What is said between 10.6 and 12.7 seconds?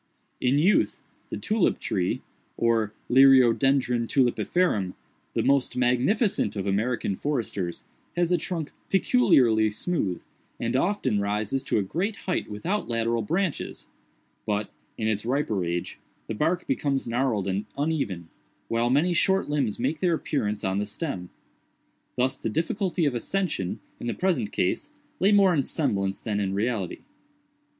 often rises to a great height